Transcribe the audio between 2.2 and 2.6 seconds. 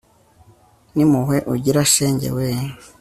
we